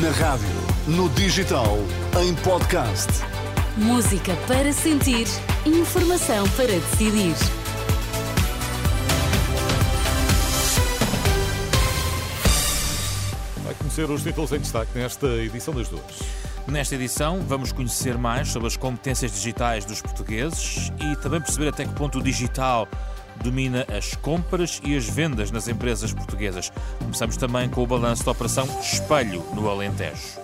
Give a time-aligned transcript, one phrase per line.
[0.00, 0.48] Na rádio,
[0.86, 1.76] no digital,
[2.18, 3.08] em podcast.
[3.76, 5.26] Música para sentir,
[5.66, 7.34] informação para decidir.
[13.62, 16.02] Vai conhecer os títulos em destaque nesta edição das duas.
[16.66, 21.84] Nesta edição, vamos conhecer mais sobre as competências digitais dos portugueses e também perceber até
[21.84, 22.88] que ponto o digital
[23.42, 26.72] domina as compras e as vendas nas empresas portuguesas.
[26.98, 30.41] Começamos também com o balanço da Operação Espelho no Alentejo.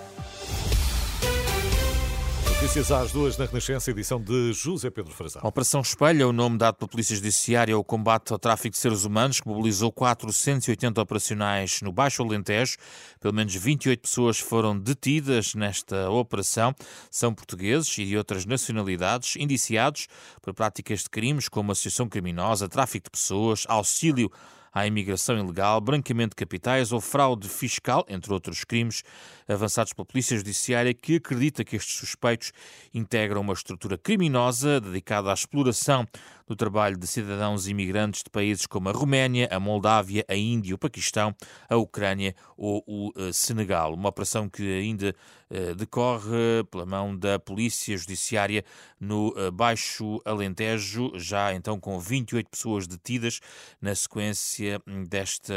[2.61, 5.41] Notícias às duas na Renascença, edição de José Pedro Frazão.
[5.45, 9.05] Operação Espelho é o nome dado pela Polícia Judiciária ao combate ao tráfico de seres
[9.05, 12.75] humanos, que mobilizou 480 operacionais no Baixo Alentejo.
[13.21, 16.75] Pelo menos 28 pessoas foram detidas nesta operação.
[17.09, 20.07] São portugueses e de outras nacionalidades, indiciados
[20.41, 24.29] por práticas de crimes como associação criminosa, tráfico de pessoas, auxílio
[24.73, 29.03] à imigração ilegal, branqueamento de capitais ou fraude fiscal, entre outros crimes,
[29.47, 32.51] avançados pela Polícia Judiciária, que acredita que estes suspeitos
[32.93, 36.05] integram uma estrutura criminosa dedicada à exploração
[36.49, 40.79] do trabalho de cidadãos imigrantes de países como a Roménia, a Moldávia, a Índia, o
[40.79, 41.35] Paquistão,
[41.69, 43.93] a Ucrânia ou o uh, Senegal.
[43.93, 45.15] Uma operação que ainda
[45.51, 48.65] uh, decorre pela mão da Polícia Judiciária
[48.99, 53.39] no uh, Baixo Alentejo, já então com 28 pessoas detidas
[53.79, 54.68] na sequência
[55.07, 55.53] desta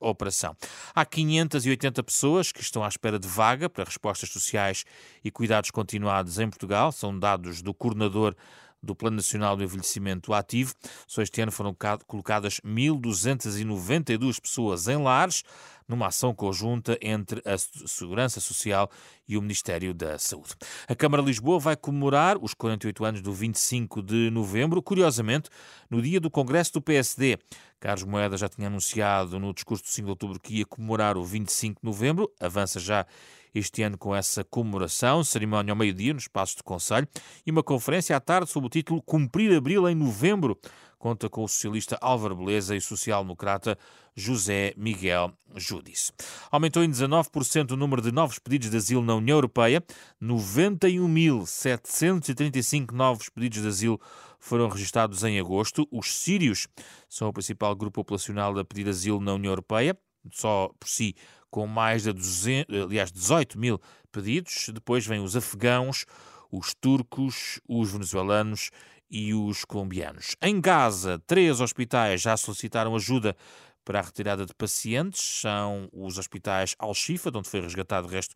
[0.00, 0.56] operação.
[0.94, 4.84] Há 580 pessoas que estão à espera de vaga para respostas sociais
[5.24, 8.34] e cuidados continuados em Portugal, são dados do coordenador
[8.82, 10.74] do Plano Nacional do Envelhecimento Ativo.
[11.06, 15.44] Só este ano foram colocadas 1.292 pessoas em lares,
[15.92, 18.90] numa ação conjunta entre a Segurança Social
[19.28, 20.54] e o Ministério da Saúde.
[20.88, 25.50] A Câmara de Lisboa vai comemorar os 48 anos do 25 de novembro, curiosamente,
[25.88, 27.38] no dia do Congresso do PSD.
[27.78, 31.24] Carlos Moeda já tinha anunciado no discurso do 5 de outubro que ia comemorar o
[31.24, 33.06] 25 de novembro, avança já
[33.54, 37.08] este ano com essa comemoração, cerimónia ao meio-dia no espaço do Conselho
[37.46, 40.58] e uma conferência à tarde sob o título Cumprir Abril em Novembro.
[40.98, 43.76] Conta com o socialista Álvaro Beleza e o social-democrata
[44.14, 46.12] José Miguel Judice.
[46.48, 49.82] Aumentou em 19% o número de novos pedidos de asilo na União Europeia.
[50.22, 54.00] 91.735 novos pedidos de asilo
[54.38, 55.88] foram registrados em agosto.
[55.90, 56.68] Os sírios
[57.08, 59.98] são o principal grupo populacional a pedir asilo na União Europeia,
[60.30, 61.14] só por si
[61.50, 64.70] com mais de 200, aliás, 18 mil pedidos.
[64.72, 66.06] Depois vêm os afegãos,
[66.50, 68.70] os turcos, os venezuelanos
[69.10, 70.34] e os colombianos.
[70.40, 73.36] Em Gaza, três hospitais já solicitaram ajuda
[73.84, 75.22] para a retirada de pacientes.
[75.40, 78.34] São os hospitais Al-Shifa, onde foi resgatado o resto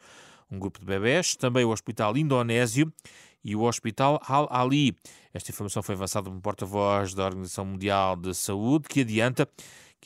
[0.50, 2.92] um grupo de bebés, também o Hospital Indonésio
[3.42, 4.96] e o Hospital Al-Ali.
[5.32, 9.48] Esta informação foi avançada por um porta-voz da Organização Mundial de Saúde, que adianta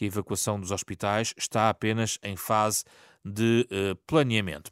[0.00, 2.84] que a evacuação dos hospitais está apenas em fase
[3.22, 4.70] de uh, planeamento.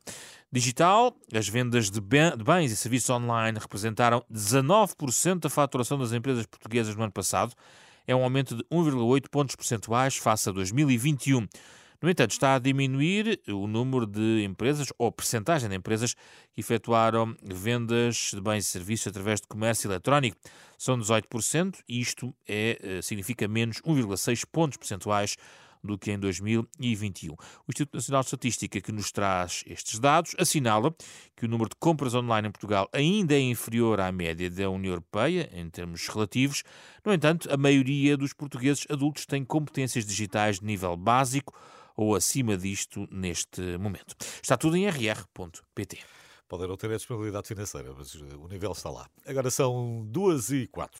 [0.51, 6.97] Digital, as vendas de bens e serviços online representaram 19% da faturação das empresas portuguesas
[6.97, 7.53] no ano passado.
[8.07, 11.47] É um aumento de 1,8 pontos percentuais face a 2021.
[12.01, 16.15] No entanto, está a diminuir o número de empresas, ou percentagem de empresas,
[16.53, 20.37] que efetuaram vendas de bens e serviços através de comércio eletrónico.
[20.79, 25.37] São 18%, e isto é, eh, significa menos 1,6 pontos percentuais
[25.83, 27.33] do que em 2021.
[27.33, 27.37] O
[27.69, 30.95] Instituto Nacional de Estatística, que nos traz estes dados, assinala
[31.37, 34.93] que o número de compras online em Portugal ainda é inferior à média da União
[34.93, 36.63] Europeia, em termos relativos.
[37.05, 41.55] No entanto, a maioria dos portugueses adultos tem competências digitais de nível básico
[41.99, 44.15] ou acima disto neste momento.
[44.41, 45.99] Está tudo em rr.pt.
[46.49, 49.11] Podem não ter a disponibilidade financeira, mas o nível está lá.
[49.27, 50.97] Agora são duas e quatro.